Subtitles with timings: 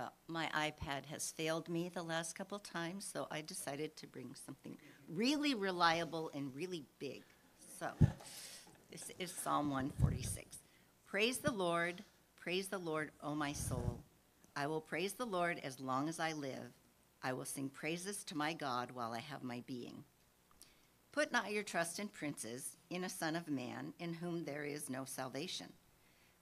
[0.00, 4.34] Well, my iPad has failed me the last couple times, so I decided to bring
[4.46, 7.22] something really reliable and really big.
[7.78, 7.88] So,
[8.90, 10.56] this is Psalm 146.
[11.06, 12.02] Praise the Lord,
[12.40, 14.00] praise the Lord, O my soul.
[14.56, 16.72] I will praise the Lord as long as I live.
[17.22, 20.04] I will sing praises to my God while I have my being.
[21.12, 24.88] Put not your trust in princes, in a son of man, in whom there is
[24.88, 25.74] no salvation.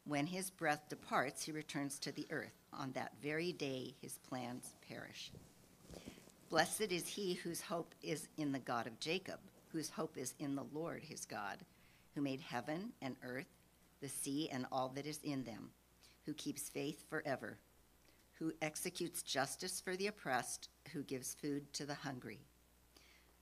[0.08, 2.54] When his breath departs, he returns to the earth.
[2.72, 5.30] On that very day, his plans perish.
[6.48, 9.38] Blessed is he whose hope is in the God of Jacob,
[9.70, 11.58] whose hope is in the Lord his God,
[12.14, 13.52] who made heaven and earth,
[14.00, 15.68] the sea, and all that is in them,
[16.24, 17.58] who keeps faith forever,
[18.38, 22.40] who executes justice for the oppressed, who gives food to the hungry.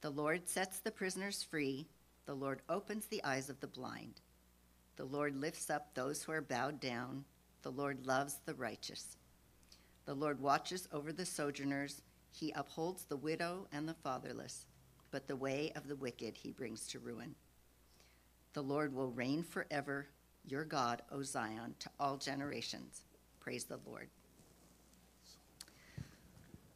[0.00, 1.86] The Lord sets the prisoners free,
[2.24, 4.20] the Lord opens the eyes of the blind.
[4.96, 7.24] The Lord lifts up those who are bowed down.
[7.62, 9.16] The Lord loves the righteous.
[10.06, 12.02] The Lord watches over the sojourners.
[12.32, 14.66] He upholds the widow and the fatherless,
[15.10, 17.34] but the way of the wicked he brings to ruin.
[18.52, 20.06] The Lord will reign forever,
[20.46, 23.02] your God, O Zion, to all generations.
[23.40, 24.08] Praise the Lord.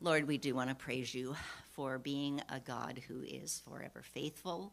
[0.02, 1.36] Lord, we do want to praise you
[1.72, 4.72] for being a God who is forever faithful,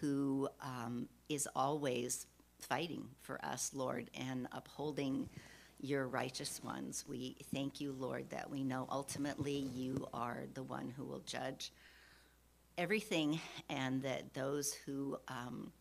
[0.00, 2.26] who um, is always
[2.60, 5.28] fighting for us, Lord, and upholding
[5.80, 7.04] your righteous ones.
[7.06, 11.72] We thank you, Lord, that we know ultimately you are the one who will judge
[12.78, 13.40] everything,
[13.70, 15.72] and that those who um,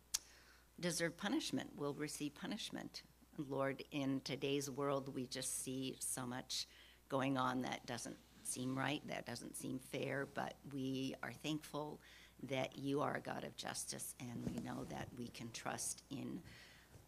[0.80, 3.04] deserve punishment will receive punishment.
[3.50, 6.68] Lord, in today's world, we just see so much
[7.10, 12.00] going on that doesn't seem right, that doesn't seem fair, but we are thankful
[12.44, 16.42] that you are a God of justice, and we know that we can trust in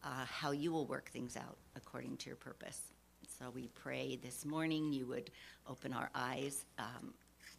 [0.03, 2.81] uh, how you will work things out according to your purpose.
[3.39, 5.31] So we pray this morning you would
[5.67, 7.13] open our eyes um,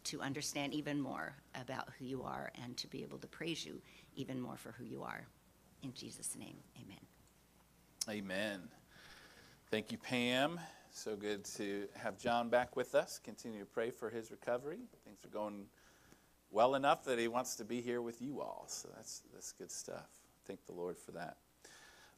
[0.05, 3.81] to understand even more about who you are and to be able to praise you
[4.15, 5.25] even more for who you are.
[5.83, 6.97] In Jesus' name, amen.
[8.09, 8.61] Amen.
[9.71, 10.59] Thank you, Pam.
[10.91, 13.19] So good to have John back with us.
[13.23, 14.79] Continue to pray for his recovery.
[15.05, 15.65] Things are going
[16.51, 18.65] well enough that he wants to be here with you all.
[18.67, 20.07] So that's, that's good stuff.
[20.45, 21.37] Thank the Lord for that.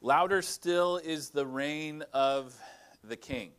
[0.04, 2.60] Louder still is the reign of
[3.04, 3.50] the king.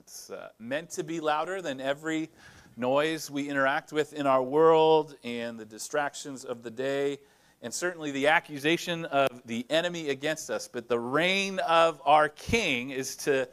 [0.00, 2.30] It's uh, meant to be louder than every
[2.76, 7.20] noise we interact with in our world and the distractions of the day,
[7.62, 10.66] and certainly the accusation of the enemy against us.
[10.66, 13.48] But the reign of our king is to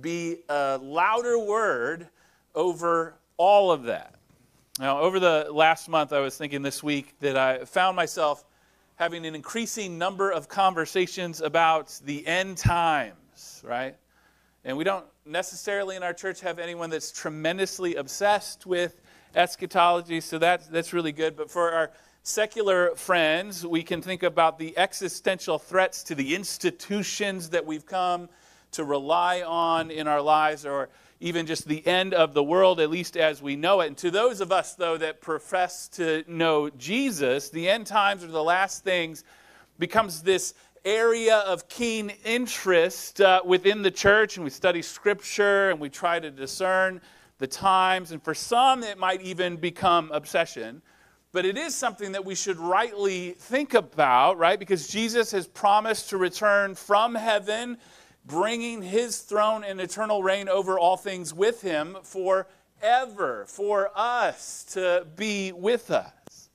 [0.00, 2.08] be a louder word
[2.54, 4.14] over all of that.
[4.80, 8.46] Now, over the last month, I was thinking this week that I found myself
[8.98, 13.94] having an increasing number of conversations about the end times, right?
[14.64, 19.00] And we don't necessarily in our church have anyone that's tremendously obsessed with
[19.36, 21.36] eschatology, so that's, that's really good.
[21.36, 21.92] But for our
[22.24, 28.28] secular friends, we can think about the existential threats to the institutions that we've come
[28.72, 30.88] to rely on in our lives or
[31.20, 33.88] even just the end of the world, at least as we know it.
[33.88, 38.28] And to those of us, though, that profess to know Jesus, the end times or
[38.28, 39.24] the last things
[39.78, 45.80] becomes this area of keen interest uh, within the church, and we study scripture and
[45.80, 47.00] we try to discern
[47.38, 48.12] the times.
[48.12, 50.82] And for some, it might even become obsession.
[51.32, 54.58] But it is something that we should rightly think about, right?
[54.58, 57.76] Because Jesus has promised to return from heaven
[58.28, 65.06] bringing his throne and eternal reign over all things with him forever, for us to
[65.16, 66.50] be with us.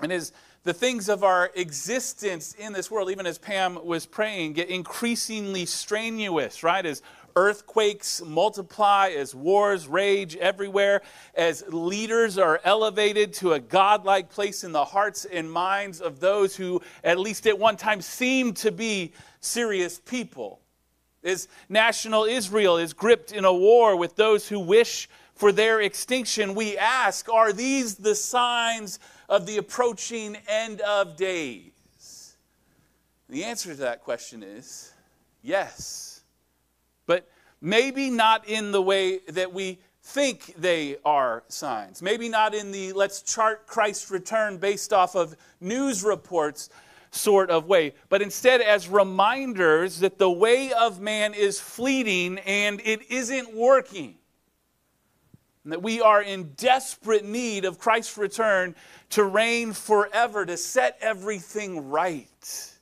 [0.00, 0.32] And as
[0.62, 5.66] the things of our existence in this world, even as Pam was praying, get increasingly
[5.66, 6.86] strenuous, right?
[6.86, 7.02] As
[7.36, 11.02] earthquakes multiply, as wars rage everywhere,
[11.34, 16.56] as leaders are elevated to a godlike place in the hearts and minds of those
[16.56, 20.60] who, at least at one time, seemed to be serious people.
[21.22, 26.54] As national Israel is gripped in a war with those who wish for their extinction,
[26.54, 28.98] we ask are these the signs
[29.28, 32.36] of the approaching end of days?
[33.28, 34.92] The answer to that question is
[35.42, 36.13] yes.
[37.64, 42.02] Maybe not in the way that we think they are signs.
[42.02, 46.68] Maybe not in the let's chart Christ's return based off of news reports
[47.10, 52.82] sort of way, but instead as reminders that the way of man is fleeting and
[52.84, 54.16] it isn't working.
[55.62, 58.74] And that we are in desperate need of Christ's return
[59.08, 62.73] to reign forever, to set everything right.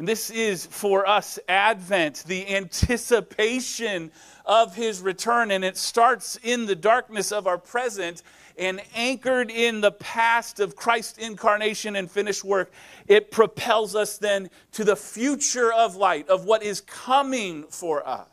[0.00, 4.10] And this is for us Advent, the anticipation
[4.46, 5.50] of his return.
[5.50, 8.22] And it starts in the darkness of our present
[8.56, 12.72] and anchored in the past of Christ's incarnation and finished work.
[13.08, 18.26] It propels us then to the future of light, of what is coming for us.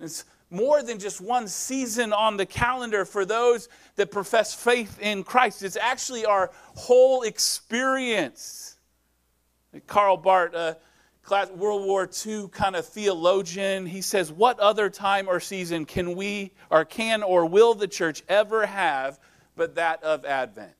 [0.00, 5.24] It's more than just one season on the calendar for those that profess faith in
[5.24, 5.62] Christ.
[5.62, 8.77] It's actually our whole experience
[9.86, 10.76] Karl Barth, a
[11.54, 16.52] World War II kind of theologian, he says, What other time or season can we,
[16.70, 19.18] or can, or will the church ever have
[19.56, 20.72] but that of Advent?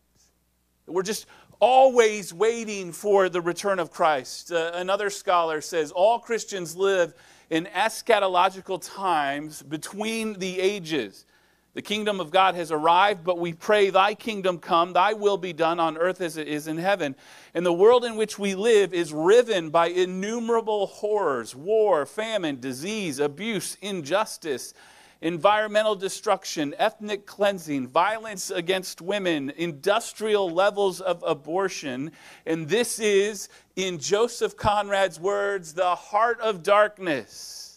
[0.87, 1.27] We're just
[1.61, 4.53] always waiting for the return of Christ.
[4.53, 7.15] Uh, another scholar says, All Christians live
[7.51, 11.27] in eschatological times between the ages.
[11.75, 15.53] The kingdom of God has arrived, but we pray, Thy kingdom come, Thy will be
[15.53, 17.15] done on earth as it is in heaven.
[17.55, 23.19] And the world in which we live is riven by innumerable horrors war, famine, disease,
[23.19, 24.75] abuse, injustice,
[25.21, 32.13] environmental destruction, ethnic cleansing, violence against women, industrial levels of abortion.
[32.47, 37.68] And this is, in Joseph Conrad's words, the heart of darkness.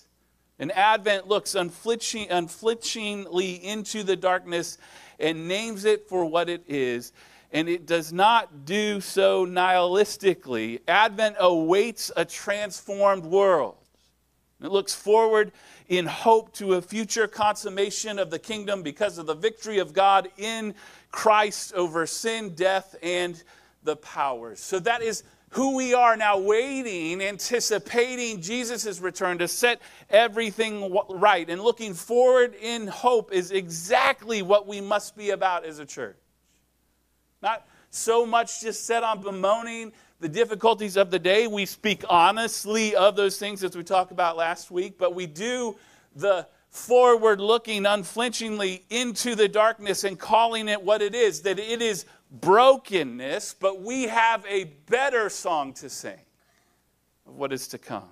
[0.62, 4.78] And Advent looks unflinching, unflinchingly into the darkness
[5.20, 7.14] and names it for what it is.
[7.52, 10.82] And it does not do so nihilistically.
[10.88, 13.76] Advent awaits a transformed world.
[14.64, 15.52] It looks forward
[15.90, 20.30] in hope to a future consummation of the kingdom because of the victory of God
[20.38, 20.76] in
[21.10, 23.42] Christ over sin, death, and
[23.84, 24.60] the powers.
[24.60, 31.50] So that is who we are now waiting, anticipating Jesus' return to set everything right
[31.50, 36.16] and looking forward in hope is exactly what we must be about as a church.
[37.42, 41.48] Not so much just set on bemoaning the difficulties of the day.
[41.48, 45.76] We speak honestly of those things as we talked about last week, but we do
[46.16, 51.82] the forward looking unflinchingly into the darkness and calling it what it is that it
[51.82, 56.20] is brokenness, but we have a better song to sing
[57.28, 58.10] of what is to come.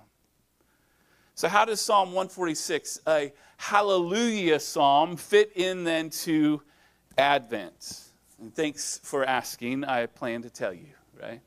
[1.34, 6.60] So, how does Psalm 146, a hallelujah psalm, fit in then to
[7.16, 8.04] Advent?
[8.38, 9.84] And thanks for asking.
[9.84, 10.88] I plan to tell you,
[11.20, 11.40] right?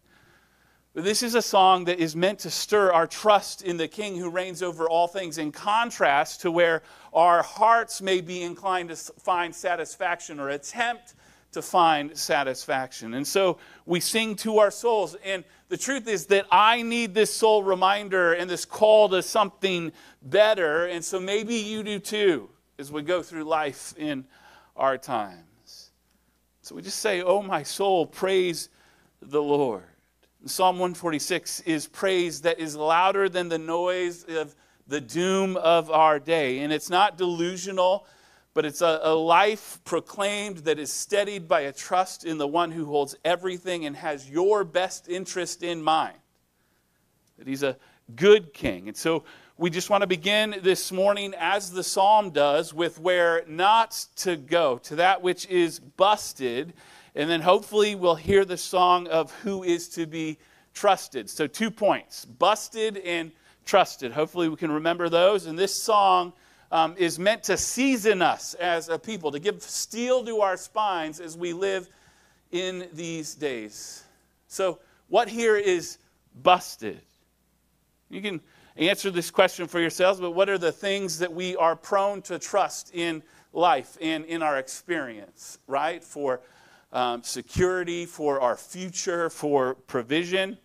[0.96, 4.16] But this is a song that is meant to stir our trust in the King
[4.16, 6.84] who reigns over all things, in contrast to where
[7.14, 11.16] our hearts may be inclined to find satisfaction or attempt
[11.54, 13.14] to find satisfaction.
[13.14, 15.16] And so we sing to our souls.
[15.24, 19.92] And the truth is that I need this soul reminder and this call to something
[20.22, 20.86] better.
[20.86, 24.26] And so maybe you do too as we go through life in
[24.76, 25.92] our times.
[26.62, 28.70] So we just say, Oh, my soul, praise
[29.22, 29.84] the Lord.
[30.42, 34.56] And Psalm 146 is praise that is louder than the noise of
[34.88, 36.60] the doom of our day.
[36.60, 38.06] And it's not delusional
[38.54, 42.72] but it's a, a, life proclaimed that is steadied by a trust in the one
[42.72, 46.18] who holds everything and has your best interest in mind.
[47.38, 47.78] That he's a
[48.16, 48.88] good king.
[48.88, 49.24] And so
[49.58, 54.36] we just want to begin this morning, as the psalm does, with where not to
[54.36, 56.74] go, to that which is busted.
[57.16, 60.38] And then hopefully we'll hear the song of who is to be
[60.74, 61.30] trusted.
[61.30, 63.32] So, two points busted and
[63.66, 64.12] trusted.
[64.12, 65.46] Hopefully we can remember those.
[65.46, 66.34] And this song
[66.74, 71.20] um, is meant to season us as a people, to give steel to our spines
[71.20, 71.88] as we live
[72.52, 74.04] in these days.
[74.48, 76.00] So, what here is
[76.42, 77.00] busted?
[78.10, 78.42] You can
[78.76, 82.40] answer this question for yourselves, but what are the things that we are prone to
[82.40, 83.22] trust in
[83.54, 86.04] life and in our experience, right?
[86.04, 86.42] For
[86.92, 90.58] um, security, for our future, for provision.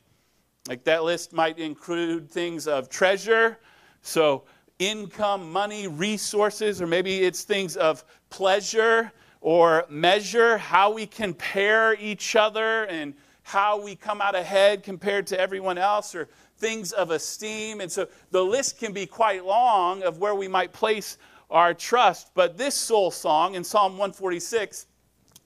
[0.69, 3.59] Like that list might include things of treasure.
[4.01, 4.45] So,
[4.79, 12.37] income, money, resources, or maybe it's things of pleasure or measure, how we compare each
[12.37, 17.81] other and how we come out ahead compared to everyone else, or things of esteem.
[17.81, 21.19] And so the list can be quite long of where we might place
[21.51, 22.31] our trust.
[22.35, 24.87] But this soul song in Psalm 146,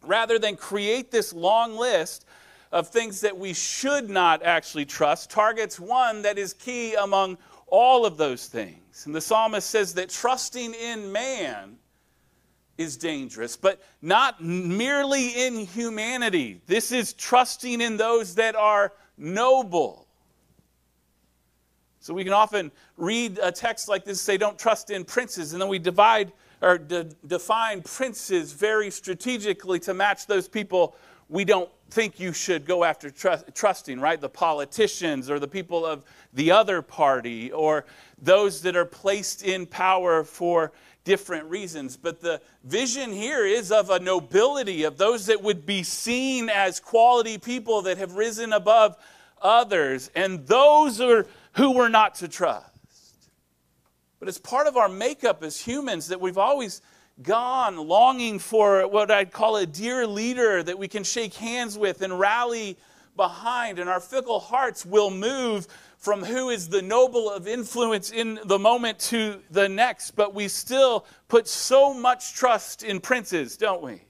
[0.02, 2.26] rather than create this long list,
[2.72, 7.36] of things that we should not actually trust, targets one that is key among
[7.72, 9.06] all of those things.
[9.06, 11.78] And the psalmist says that trusting in man
[12.76, 16.60] is dangerous, but not merely in humanity.
[16.66, 20.06] This is trusting in those that are noble.
[22.00, 25.62] So we can often read a text like this say, Don't trust in princes, and
[25.62, 30.94] then we divide or de- define princes very strategically to match those people
[31.32, 34.20] we don't think you should go after trust, trusting, right?
[34.20, 37.86] The politicians or the people of the other party or
[38.20, 40.72] those that are placed in power for
[41.04, 41.96] different reasons.
[41.96, 46.78] But the vision here is of a nobility, of those that would be seen as
[46.78, 48.96] quality people that have risen above
[49.40, 52.68] others, and those are who we're not to trust.
[54.20, 56.82] But it's part of our makeup as humans that we've always
[57.20, 62.02] gone longing for what I'd call a dear leader that we can shake hands with
[62.02, 62.78] and rally
[63.16, 63.78] behind.
[63.78, 65.66] And our fickle hearts will move
[65.98, 70.12] from who is the noble of influence in the moment to the next.
[70.12, 74.02] But we still put so much trust in princes, don't we?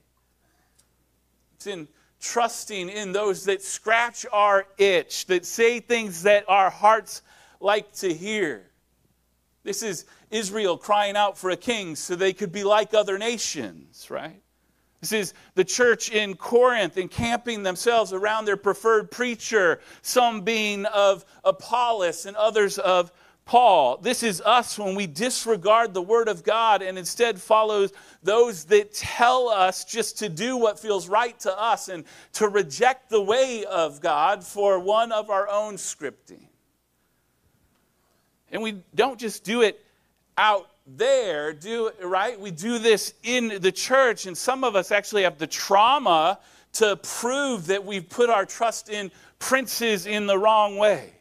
[1.56, 1.88] It's in
[2.20, 7.22] trusting in those that scratch our itch, that say things that our hearts
[7.60, 8.71] like to hear.
[9.64, 14.08] This is Israel crying out for a king so they could be like other nations,
[14.10, 14.42] right?
[15.00, 21.24] This is the church in Corinth encamping themselves around their preferred preacher, some being of
[21.44, 23.10] Apollos and others of
[23.44, 23.96] Paul.
[23.96, 27.88] This is us when we disregard the word of God and instead follow
[28.22, 32.04] those that tell us just to do what feels right to us and
[32.34, 36.46] to reject the way of God for one of our own scripting.
[38.52, 39.84] And we don't just do it
[40.38, 42.38] out there, do right?
[42.38, 46.38] We do this in the church, and some of us actually have the trauma
[46.74, 51.12] to prove that we've put our trust in princes in the wrong way.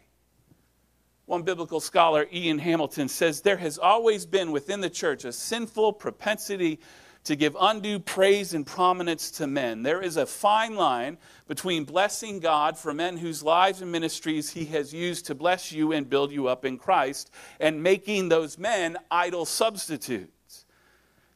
[1.25, 5.93] One biblical scholar, Ian Hamilton, says there has always been within the church a sinful
[5.93, 6.79] propensity
[7.24, 9.84] to give undue praise and prominence to men.
[9.84, 14.66] There is a fine line between blessing God for men whose lives and ministries he
[14.66, 18.98] has used to bless you and build you up in Christ and making those men
[19.12, 20.66] idol substitutes.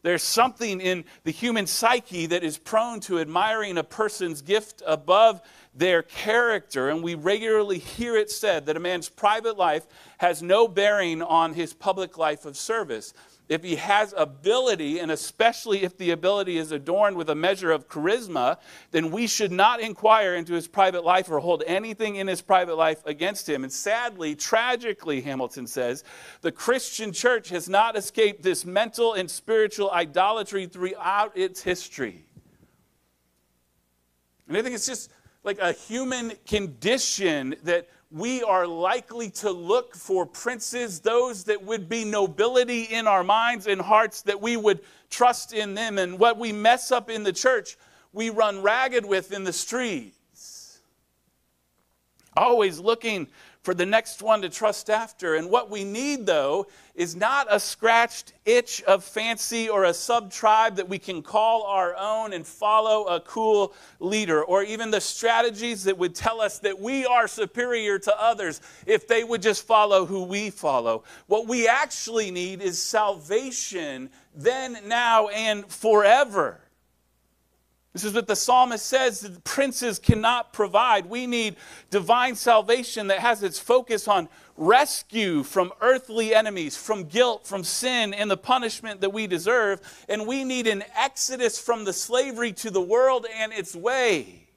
[0.01, 5.41] There's something in the human psyche that is prone to admiring a person's gift above
[5.73, 9.87] their character, and we regularly hear it said that a man's private life
[10.19, 13.15] has no bearing on his public life of service
[13.47, 17.87] if he has ability, and especially if the ability is adorned with a measure of
[17.87, 18.57] charisma,
[18.91, 22.75] then we should not inquire into his private life or hold anything in his private
[22.75, 23.63] life against him.
[23.63, 26.03] And sadly, tragically, Hamilton says,
[26.41, 32.25] the Christian church has not escaped this mental and spiritual idolatry throughout its history.
[34.47, 35.11] And I think it's just
[35.43, 41.89] like a human condition that we are likely to look for princes, those that would
[41.89, 44.79] be nobility in our minds and hearts, that we would
[45.09, 45.97] trust in them.
[45.97, 47.75] And what we mess up in the church,
[48.13, 50.79] we run ragged with in the streets.
[52.37, 53.27] Always looking
[53.65, 55.33] for the next one to trust after.
[55.33, 60.31] And what we need, though, is not a scratched itch of fancy or a sub
[60.31, 65.01] tribe that we can call our own and follow a cool leader, or even the
[65.01, 69.65] strategies that would tell us that we are superior to others if they would just
[69.65, 71.03] follow who we follow.
[71.25, 76.61] What we actually need is salvation then, now, and forever.
[77.95, 81.05] This is what the psalmist says that princes cannot provide.
[81.05, 81.55] We need
[81.91, 88.13] divine salvation that has its focus on rescue from earthly enemies, from guilt, from sin,
[88.13, 89.79] and the punishment that we deserve.
[90.09, 94.49] And we need an exodus from the slavery to the world and its way.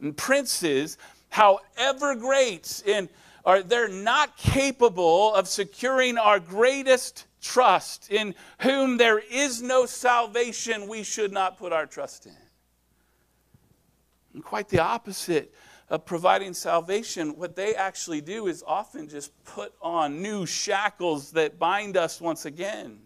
[0.00, 3.08] And princes, however great, and
[3.44, 10.88] are they're not capable of securing our greatest trust, in whom there is no salvation,
[10.88, 12.39] we should not put our trust in.
[14.34, 15.52] And quite the opposite
[15.88, 21.58] of providing salvation, what they actually do is often just put on new shackles that
[21.58, 23.00] bind us once again.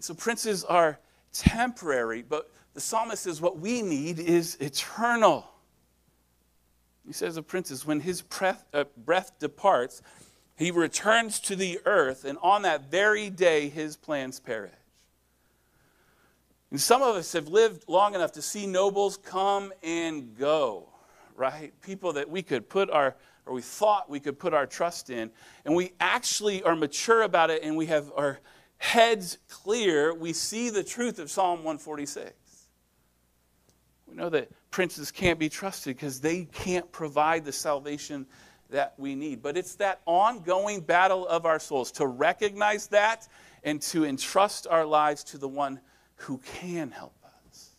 [0.00, 0.98] So princes are
[1.32, 5.48] temporary, but the psalmist says what we need is eternal.
[7.06, 10.02] He says of princes, when his breath, uh, breath departs,
[10.56, 14.72] he returns to the earth, and on that very day his plans perish.
[16.76, 20.90] And some of us have lived long enough to see nobles come and go,
[21.34, 21.72] right?
[21.80, 23.16] People that we could put our,
[23.46, 25.30] or we thought we could put our trust in.
[25.64, 28.40] And we actually are mature about it and we have our
[28.76, 30.12] heads clear.
[30.12, 32.34] We see the truth of Psalm 146.
[34.06, 38.26] We know that princes can't be trusted because they can't provide the salvation
[38.68, 39.40] that we need.
[39.40, 43.28] But it's that ongoing battle of our souls to recognize that
[43.64, 45.80] and to entrust our lives to the one
[46.16, 47.14] who can help
[47.48, 47.70] us.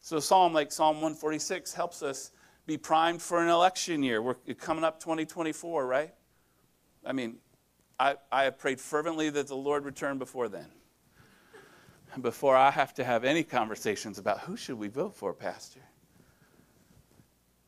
[0.00, 2.30] So, Psalm like Psalm 146 helps us
[2.66, 4.22] be primed for an election year.
[4.22, 6.14] We're coming up 2024, right?
[7.04, 7.36] I mean,
[7.98, 10.66] I, I have prayed fervently that the Lord return before then.
[12.20, 15.80] before I have to have any conversations about who should we vote for, Pastor.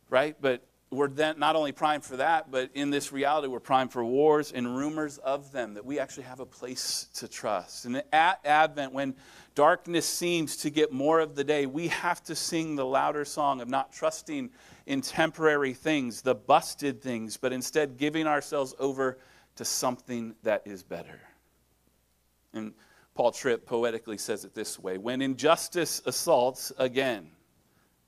[0.09, 0.37] Right?
[0.41, 4.05] But we're then not only primed for that, but in this reality, we're primed for
[4.05, 7.87] wars and rumors of them, that we actually have a place to trust.
[7.87, 9.17] And at Advent, when
[9.57, 13.61] darkness seems to get more of the day, we have to sing the louder song
[13.61, 14.51] of not trusting
[14.87, 19.19] in temporary things, the busted things, but instead giving ourselves over
[19.57, 21.21] to something that is better.
[22.53, 22.75] And
[23.15, 27.31] Paul Tripp poetically says it this way When injustice assaults again,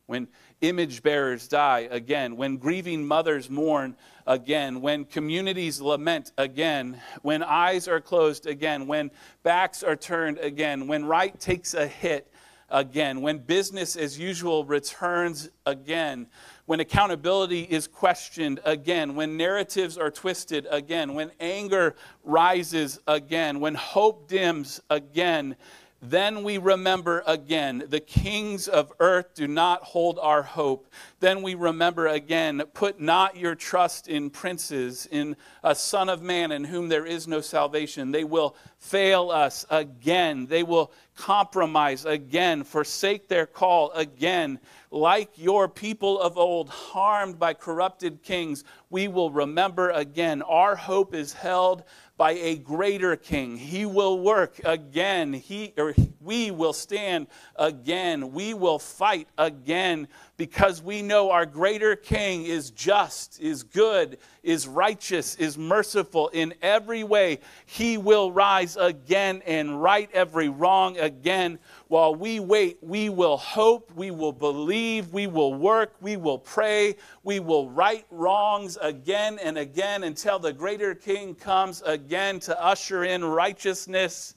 [0.08, 0.26] when
[0.62, 3.94] image bearers die again, when grieving mothers mourn
[4.26, 9.10] again, when communities lament again, when eyes are closed again, when
[9.42, 12.32] backs are turned again, when right takes a hit
[12.70, 16.26] again, when business as usual returns again,
[16.64, 23.74] when accountability is questioned again, when narratives are twisted again, when anger rises again, when
[23.74, 25.54] hope dims again,
[26.00, 30.88] then we remember again the kings of earth do not hold our hope.
[31.18, 36.52] Then we remember again put not your trust in princes, in a son of man
[36.52, 38.12] in whom there is no salvation.
[38.12, 40.46] They will fail us again.
[40.46, 44.60] They will compromise again, forsake their call again.
[44.92, 50.42] Like your people of old, harmed by corrupted kings, we will remember again.
[50.42, 51.82] Our hope is held
[52.18, 53.56] by a greater king.
[53.56, 55.32] He will work again.
[55.32, 58.32] He or we will stand again.
[58.32, 64.66] We will fight again because we know our greater king is just, is good, is
[64.66, 67.38] righteous, is merciful in every way.
[67.66, 71.60] He will rise again and right every wrong again.
[71.88, 76.96] While we wait, we will hope, we will believe, we will work, we will pray,
[77.24, 83.04] we will right wrongs again and again until the greater king comes again to usher
[83.04, 84.34] in righteousness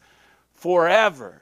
[0.54, 1.42] forever.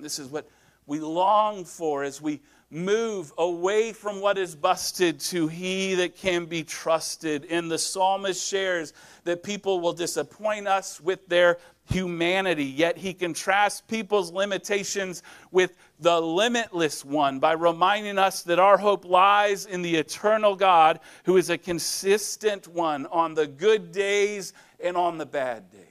[0.00, 0.48] This is what
[0.86, 6.44] we long for as we move away from what is busted to he that can
[6.44, 7.46] be trusted.
[7.50, 8.92] And the psalmist shares
[9.24, 11.58] that people will disappoint us with their
[11.90, 18.76] humanity, yet he contrasts people's limitations with the limitless one by reminding us that our
[18.76, 24.52] hope lies in the eternal God who is a consistent one on the good days
[24.78, 25.84] and on the bad days.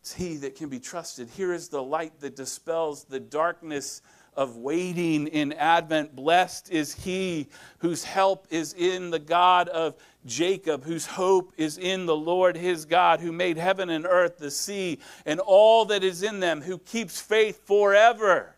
[0.00, 1.28] It's he that can be trusted.
[1.28, 4.02] Here is the light that dispels the darkness
[4.34, 6.16] of waiting in Advent.
[6.16, 12.06] Blessed is he whose help is in the God of Jacob, whose hope is in
[12.06, 16.22] the Lord his God, who made heaven and earth, the sea, and all that is
[16.22, 18.54] in them, who keeps faith forever.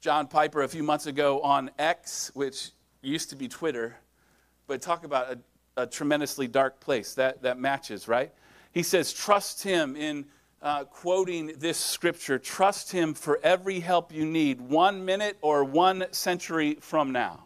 [0.00, 3.96] John Piper, a few months ago on X, which used to be Twitter,
[4.66, 7.14] but talk about a, a tremendously dark place.
[7.14, 8.32] That, that matches, right?
[8.72, 10.26] He says, Trust him in
[10.64, 16.06] uh, quoting this scripture trust him for every help you need, one minute or one
[16.10, 17.44] century from now.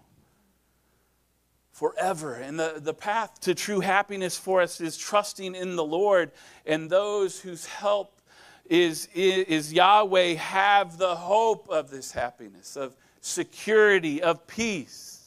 [1.72, 2.34] Forever.
[2.34, 6.30] And the, the path to true happiness for us is trusting in the Lord,
[6.64, 8.20] and those whose help
[8.70, 15.17] is, is Yahweh have the hope of this happiness, of security, of peace.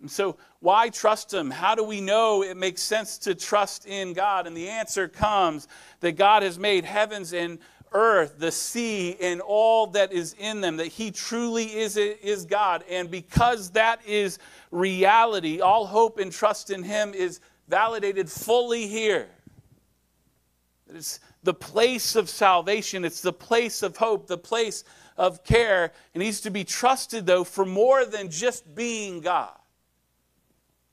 [0.00, 1.50] And so, why trust Him?
[1.50, 4.46] How do we know it makes sense to trust in God?
[4.46, 5.68] And the answer comes
[6.00, 7.58] that God has made heavens and
[7.92, 12.82] earth, the sea, and all that is in them, that He truly is, is God.
[12.88, 14.38] And because that is
[14.70, 19.28] reality, all hope and trust in Him is validated fully here.
[20.92, 24.82] It's the place of salvation, it's the place of hope, the place
[25.18, 25.92] of care.
[26.14, 29.59] It needs to be trusted, though, for more than just being God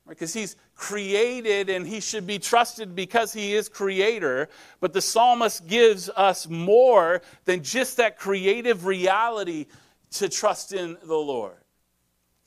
[0.08, 4.50] because he's created and he should be trusted because he is creator.
[4.80, 9.68] But the psalmist gives us more than just that creative reality
[10.12, 11.58] to trust in the Lord.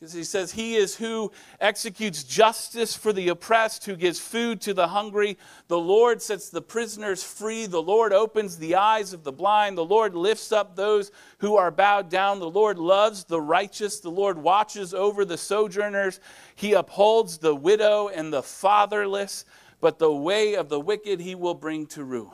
[0.01, 4.89] He says, He is who executes justice for the oppressed, who gives food to the
[4.89, 5.37] hungry.
[5.69, 7.67] The Lord sets the prisoners free.
[7.67, 9.77] The Lord opens the eyes of the blind.
[9.77, 12.39] The Lord lifts up those who are bowed down.
[12.39, 14.01] The Lord loves the righteous.
[14.01, 16.19] The Lord watches over the sojourners.
[16.55, 19.45] He upholds the widow and the fatherless,
[19.83, 22.33] but the way of the wicked he will bring to ruin.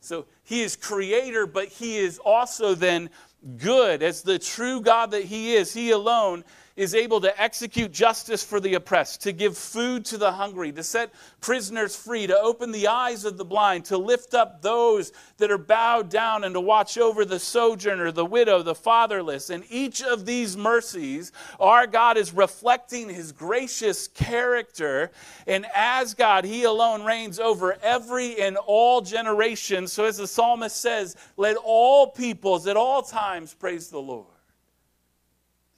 [0.00, 3.10] So he is creator, but he is also then
[3.56, 6.44] good as the true God that He is, He alone,
[6.76, 10.82] is able to execute justice for the oppressed, to give food to the hungry, to
[10.82, 15.50] set prisoners free, to open the eyes of the blind, to lift up those that
[15.50, 19.50] are bowed down, and to watch over the sojourner, the widow, the fatherless.
[19.50, 25.10] And each of these mercies, our God is reflecting his gracious character.
[25.46, 29.92] And as God, he alone reigns over every and all generations.
[29.92, 34.35] So as the psalmist says, let all peoples at all times praise the Lord.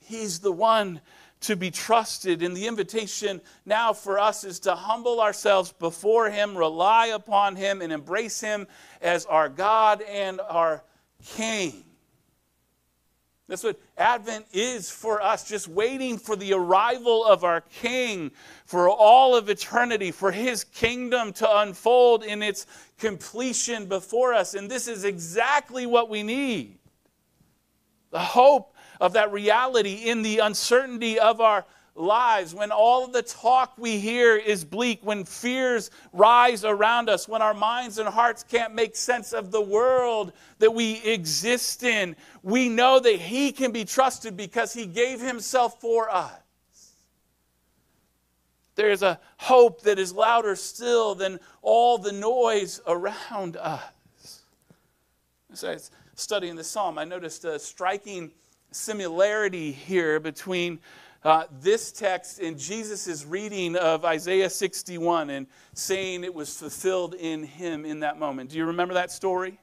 [0.08, 1.00] He's the one
[1.40, 2.42] to be trusted.
[2.42, 7.82] And the invitation now for us is to humble ourselves before Him, rely upon Him,
[7.82, 8.66] and embrace Him
[9.00, 10.82] as our God and our
[11.24, 11.84] King.
[13.48, 18.30] That's what Advent is for us, just waiting for the arrival of our King
[18.66, 22.66] for all of eternity, for His kingdom to unfold in its
[22.98, 24.54] completion before us.
[24.54, 26.78] And this is exactly what we need
[28.10, 33.22] the hope of that reality in the uncertainty of our lives, when all of the
[33.22, 38.44] talk we hear is bleak, when fears rise around us, when our minds and hearts
[38.44, 43.72] can't make sense of the world that we exist in, we know that He can
[43.72, 46.32] be trusted because He gave Himself for us.
[48.76, 54.44] There's a hope that is louder still than all the noise around us.
[55.52, 58.32] As I was studying the psalm, I noticed a striking
[58.72, 60.80] similarity here between
[61.24, 67.44] uh, this text and Jesus' reading of Isaiah 61 and saying it was fulfilled in
[67.44, 68.50] him in that moment.
[68.50, 69.60] Do you remember that story?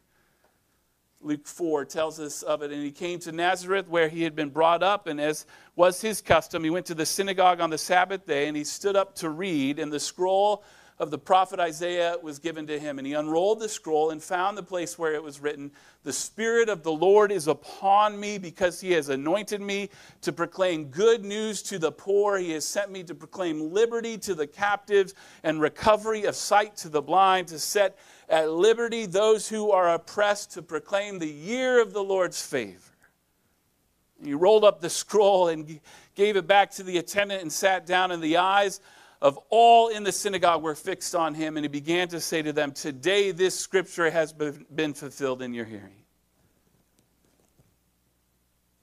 [1.21, 2.71] Luke 4 tells us of it.
[2.71, 6.21] And he came to Nazareth where he had been brought up, and as was his
[6.21, 9.29] custom, he went to the synagogue on the Sabbath day and he stood up to
[9.29, 10.63] read, and the scroll
[10.97, 12.97] of the prophet Isaiah was given to him.
[12.97, 15.71] And he unrolled the scroll and found the place where it was written,
[16.03, 19.89] The Spirit of the Lord is upon me because he has anointed me
[20.21, 22.37] to proclaim good news to the poor.
[22.37, 26.89] He has sent me to proclaim liberty to the captives and recovery of sight to
[26.89, 27.97] the blind, to set
[28.29, 32.79] at liberty those who are oppressed, to proclaim the year of the Lord's favor.
[34.23, 35.81] He rolled up the scroll and
[36.15, 38.79] gave it back to the attendant and sat down in the eyes
[39.21, 42.53] of all in the synagogue were fixed on him, and he began to say to
[42.53, 46.03] them, Today this scripture has been fulfilled in your hearing.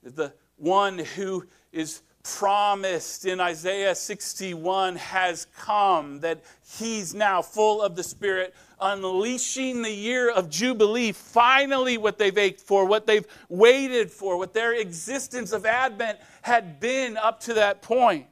[0.03, 6.41] The one who is promised in Isaiah 61 has come, that
[6.77, 12.61] he's now full of the Spirit, unleashing the year of Jubilee, finally, what they've ached
[12.61, 17.81] for, what they've waited for, what their existence of Advent had been up to that
[17.81, 18.27] point.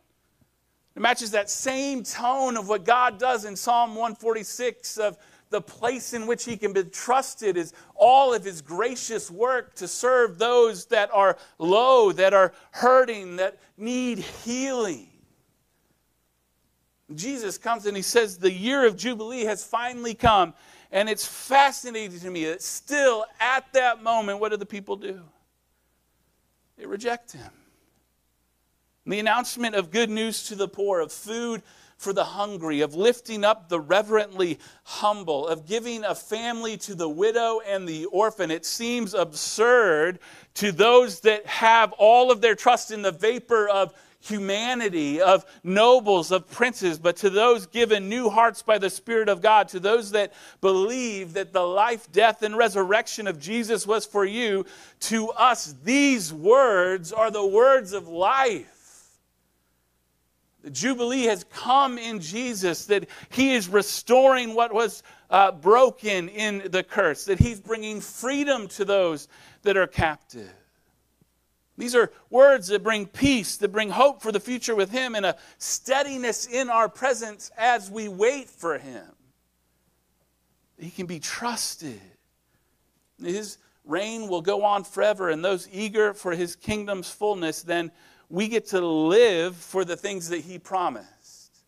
[0.95, 5.17] It matches that same tone of what God does in Psalm 146 of
[5.49, 9.88] the place in which he can be trusted is all of his gracious work to
[9.88, 15.10] serve those that are low, that are hurting, that need healing.
[17.13, 20.54] Jesus comes and he says, The year of Jubilee has finally come.
[20.91, 25.21] And it's fascinating to me that still at that moment, what do the people do?
[26.77, 27.51] They reject him.
[29.06, 31.64] The announcement of good news to the poor, of food
[31.98, 37.10] for the hungry, of lifting up the reverently humble, of giving a family to the
[37.10, 38.52] widow and the orphan.
[38.52, 40.20] It seems absurd
[40.56, 46.32] to those that have all of their trust in the vapor of humanity, of nobles,
[46.32, 50.12] of princes, but to those given new hearts by the Spirit of God, to those
[50.12, 54.66] that believe that the life, death, and resurrection of Jesus was for you,
[55.00, 58.81] to us, these words are the words of life.
[60.63, 66.69] The Jubilee has come in Jesus, that He is restoring what was uh, broken in
[66.69, 69.28] the curse, that He's bringing freedom to those
[69.63, 70.52] that are captive.
[71.78, 75.26] These are words that bring peace, that bring hope for the future with Him, and
[75.26, 79.08] a steadiness in our presence as we wait for Him.
[80.78, 82.02] He can be trusted.
[83.19, 87.91] His reign will go on forever, and those eager for His kingdom's fullness then
[88.32, 91.60] we get to live for the things that he promised.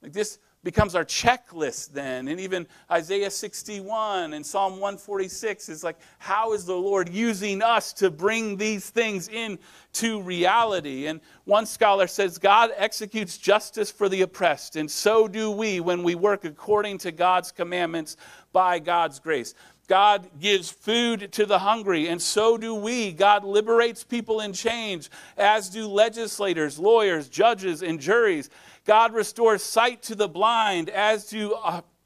[0.00, 2.28] Like this becomes our checklist then.
[2.28, 7.92] And even Isaiah 61 and Psalm 146 is like, how is the Lord using us
[7.94, 11.06] to bring these things into reality?
[11.06, 16.04] And one scholar says, God executes justice for the oppressed, and so do we when
[16.04, 18.16] we work according to God's commandments
[18.52, 19.54] by God's grace.
[19.92, 23.12] God gives food to the hungry, and so do we.
[23.12, 28.48] God liberates people in chains, as do legislators, lawyers, judges, and juries.
[28.86, 31.54] God restores sight to the blind, as do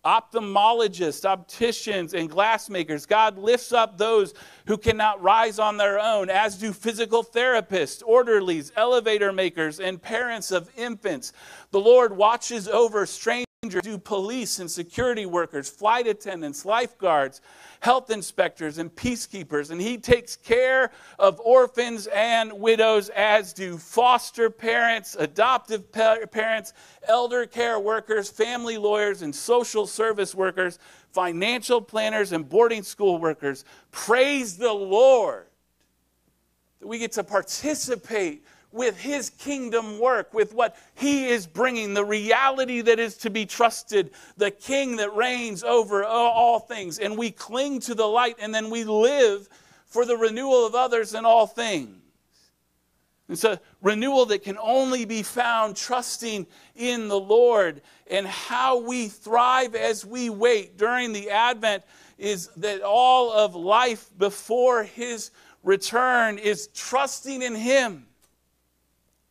[0.04, 3.06] ophthalmologists, opticians, and glassmakers.
[3.06, 4.34] God lifts up those
[4.66, 10.50] who cannot rise on their own, as do physical therapists, orderlies, elevator makers, and parents
[10.50, 11.32] of infants.
[11.70, 17.40] The Lord watches over strangers do police and security workers, flight attendants, lifeguards,
[17.80, 19.70] health inspectors, and peacekeepers.
[19.70, 26.72] And he takes care of orphans and widows, as do foster parents, adoptive parents,
[27.08, 30.78] elder care workers, family lawyers, and social service workers,
[31.12, 33.64] financial planners, and boarding school workers.
[33.90, 35.46] Praise the Lord
[36.80, 42.04] that we get to participate with his kingdom work, with what he is bringing, the
[42.04, 46.98] reality that is to be trusted, the king that reigns over all things.
[46.98, 49.48] And we cling to the light and then we live
[49.86, 52.02] for the renewal of others in all things.
[53.28, 57.82] It's a renewal that can only be found trusting in the Lord.
[58.08, 61.82] And how we thrive as we wait during the Advent
[62.18, 65.32] is that all of life before His
[65.64, 68.06] return is trusting in Him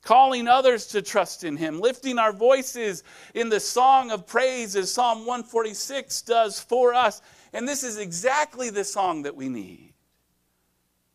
[0.05, 4.93] calling others to trust in Him, lifting our voices in the song of praise as
[4.93, 7.21] Psalm 146 does for us.
[7.51, 9.93] And this is exactly the song that we need.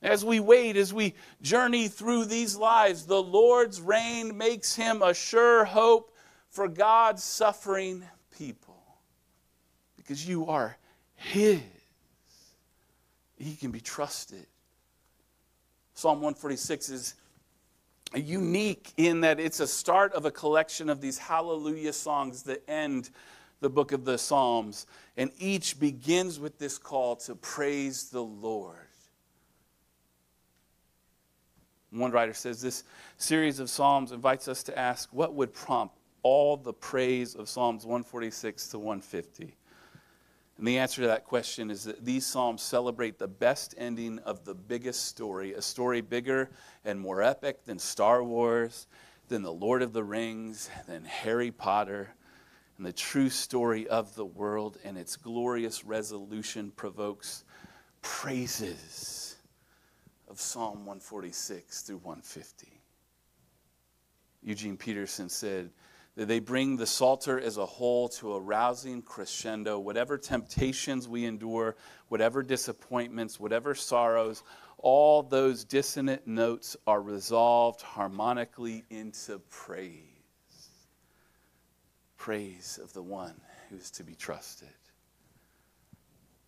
[0.02, 5.14] As we wait, as we journey through these lives, the Lord's reign makes him a
[5.14, 6.12] sure hope
[6.48, 8.02] for God's suffering
[8.36, 8.82] people.
[9.96, 10.76] Because you are
[11.14, 11.60] His,
[13.38, 14.46] He can be trusted.
[15.94, 17.14] Psalm 146 is
[18.14, 23.10] unique in that it's a start of a collection of these hallelujah songs that end
[23.60, 24.86] the book of the Psalms.
[25.16, 28.76] And each begins with this call to praise the Lord.
[31.90, 32.84] One writer says this
[33.16, 37.84] series of Psalms invites us to ask what would prompt all the praise of Psalms
[37.84, 39.56] 146 to 150?
[40.60, 44.44] And the answer to that question is that these Psalms celebrate the best ending of
[44.44, 46.50] the biggest story, a story bigger
[46.84, 48.86] and more epic than Star Wars,
[49.28, 52.10] than The Lord of the Rings, than Harry Potter.
[52.76, 57.44] And the true story of the world and its glorious resolution provokes
[58.02, 59.36] praises
[60.28, 62.82] of Psalm 146 through 150.
[64.42, 65.70] Eugene Peterson said,
[66.16, 69.78] they bring the Psalter as a whole to a rousing crescendo.
[69.78, 71.76] Whatever temptations we endure,
[72.08, 74.42] whatever disappointments, whatever sorrows,
[74.78, 80.02] all those dissonant notes are resolved harmonically into praise.
[82.16, 84.68] Praise of the one who is to be trusted.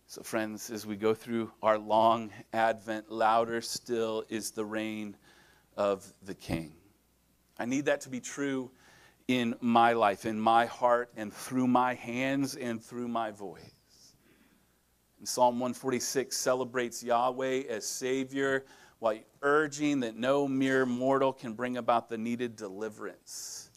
[0.07, 5.15] So, friends, as we go through our long Advent, louder still is the reign
[5.75, 6.73] of the King.
[7.57, 8.69] I need that to be true
[9.27, 13.61] in my life, in my heart, and through my hands and through my voice.
[15.19, 18.65] And Psalm 146 celebrates Yahweh as Savior
[18.99, 23.69] while urging that no mere mortal can bring about the needed deliverance.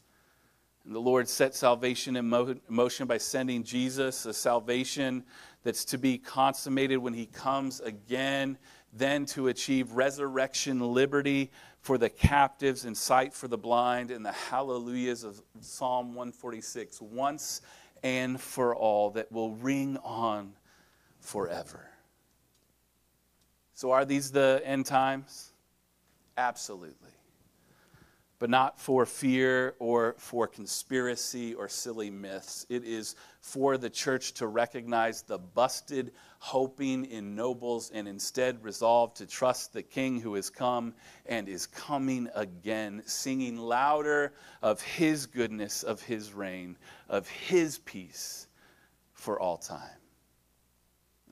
[0.84, 5.24] And the Lord set salvation in motion by sending Jesus, a salvation
[5.64, 8.56] that's to be consummated when he comes again,
[8.98, 14.32] then to achieve resurrection liberty for the captives and sight for the blind and the
[14.32, 17.60] hallelujahs of Psalm 146 once
[18.02, 20.52] and for all that will ring on
[21.20, 21.88] forever.
[23.74, 25.52] So, are these the end times?
[26.36, 27.15] Absolutely
[28.38, 32.66] but not for fear or for conspiracy or silly myths.
[32.68, 39.14] It is for the church to recognize the busted hoping in nobles and instead resolve
[39.14, 40.94] to trust the King who has come
[41.24, 46.76] and is coming again, singing louder of his goodness, of his reign,
[47.08, 48.48] of his peace
[49.14, 49.80] for all time.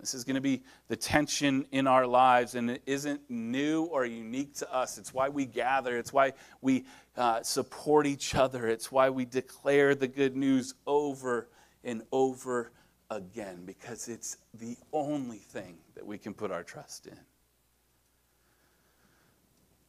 [0.01, 4.05] This is going to be the tension in our lives, and it isn't new or
[4.05, 4.99] unique to us.
[4.99, 6.85] It's why we gather, it's why we
[7.17, 11.49] uh, support each other, it's why we declare the good news over
[11.85, 12.73] and over
[13.11, 17.19] again, because it's the only thing that we can put our trust in.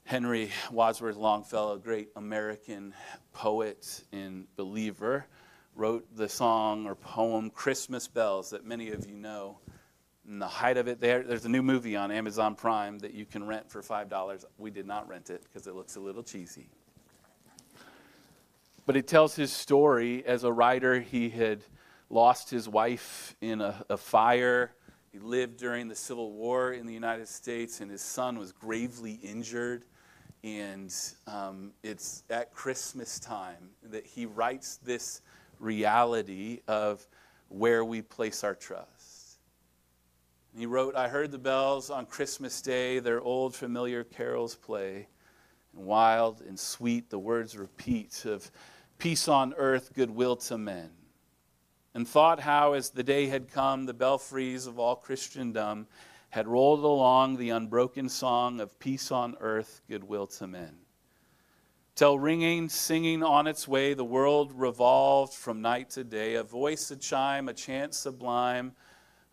[0.04, 2.94] Henry Wadsworth Longfellow, great American
[3.34, 5.26] poet and believer,
[5.76, 9.58] wrote the song or poem Christmas Bells that many of you know.
[10.28, 13.26] And the height of it there, there's a new movie on Amazon Prime that you
[13.26, 14.46] can rent for $5.
[14.58, 16.68] We did not rent it because it looks a little cheesy.
[18.86, 21.00] But it tells his story as a writer.
[21.00, 21.64] He had
[22.10, 24.72] lost his wife in a, a fire.
[25.12, 29.14] He lived during the Civil War in the United States, and his son was gravely
[29.24, 29.86] injured.
[30.44, 30.94] And
[31.26, 35.22] um, it's at Christmas time that he writes this
[35.60, 37.08] reality of
[37.50, 38.95] where we place our trust.
[40.56, 45.10] And he wrote, I heard the bells on Christmas Day, their old familiar carols play,
[45.74, 48.50] and wild and sweet the words repeat of
[48.98, 50.92] peace on earth, goodwill to men.
[51.94, 55.88] And thought how, as the day had come, the belfries of all Christendom
[56.30, 60.78] had rolled along the unbroken song of peace on earth, goodwill to men.
[61.96, 66.92] Till ringing, singing on its way, the world revolved from night to day, a voice,
[66.92, 68.72] a chime, a chant sublime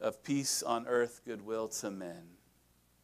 [0.02, 2.24] of peace on earth, goodwill to men.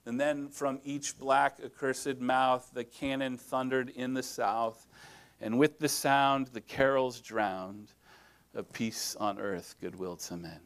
[0.05, 4.87] And then from each black, accursed mouth, the cannon thundered in the south,
[5.41, 7.93] and with the sound, the carols drowned
[8.55, 10.61] of peace on earth, goodwill to men.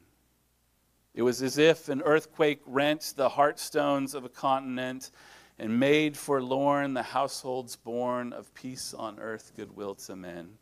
[1.15, 5.11] It was as if an earthquake rent the heartstones of a continent
[5.59, 10.57] and made forlorn the households born of peace on earth, goodwill to men.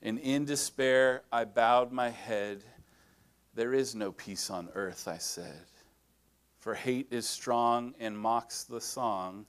[0.00, 2.62] And in despair, I bowed my head.
[3.54, 5.66] There is no peace on earth, I said.
[6.58, 9.46] For hate is strong and mocks the song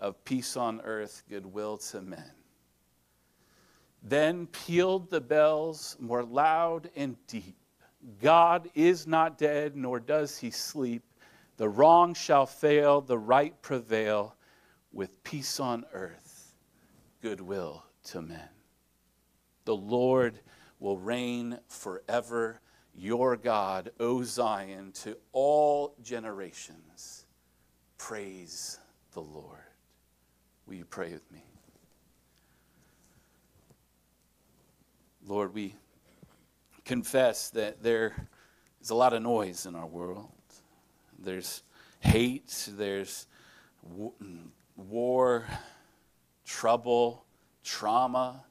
[0.00, 2.30] of peace on earth, goodwill to men.
[4.02, 7.56] Then pealed the bells more loud and deep.
[8.20, 11.02] God is not dead, nor does he sleep.
[11.56, 14.36] The wrong shall fail, the right prevail,
[14.92, 16.54] with peace on earth,
[17.20, 18.48] goodwill to men.
[19.64, 20.40] The Lord
[20.78, 22.60] will reign forever,
[22.96, 27.26] your God, O Zion, to all generations.
[27.98, 28.78] Praise
[29.12, 29.58] the Lord.
[30.66, 31.42] Will you pray with me?
[35.26, 35.74] Lord, we
[36.84, 38.28] confess that there
[38.82, 40.30] is a lot of noise in our world.
[41.18, 41.62] There's
[42.00, 43.26] hate, there's
[44.76, 45.46] war,
[46.44, 47.24] trouble,
[47.62, 48.44] trauma.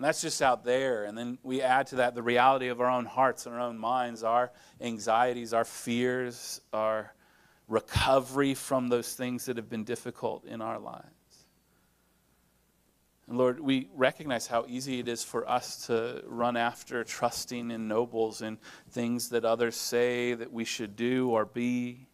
[0.00, 1.04] And that's just out there.
[1.04, 3.76] And then we add to that the reality of our own hearts and our own
[3.76, 7.12] minds, our anxieties, our fears, our
[7.68, 11.04] recovery from those things that have been difficult in our lives.
[13.28, 17.86] And Lord, we recognize how easy it is for us to run after trusting in
[17.86, 18.56] nobles and
[18.88, 22.06] things that others say that we should do or be.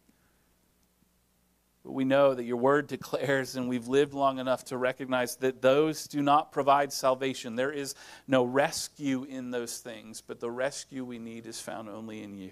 [1.87, 5.61] But we know that your word declares, and we've lived long enough to recognize that
[5.61, 7.55] those do not provide salvation.
[7.55, 7.95] There is
[8.27, 12.51] no rescue in those things, but the rescue we need is found only in you.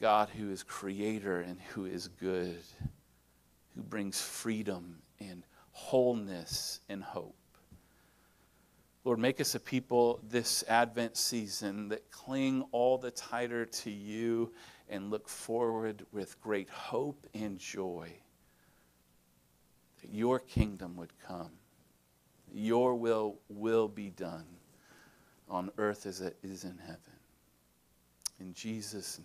[0.00, 2.58] God who is creator and who is good,
[3.76, 7.36] who brings freedom and wholeness and hope.
[9.04, 14.52] Lord, make us a people this Advent season that cling all the tighter to you
[14.90, 18.12] and look forward with great hope and joy
[20.02, 21.52] that your kingdom would come.
[22.52, 24.44] Your will will be done
[25.48, 26.98] on earth as it is in heaven.
[28.40, 29.20] In Jesus'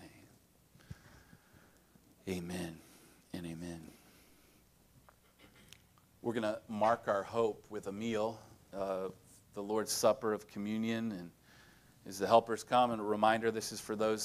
[2.27, 2.77] name, amen
[3.33, 3.81] and amen.
[6.21, 8.39] We're going to mark our hope with a meal,
[8.75, 9.09] uh,
[9.53, 11.11] the Lord's Supper of Communion.
[11.11, 11.31] And
[12.07, 14.23] as the helpers come, and a reminder this is for those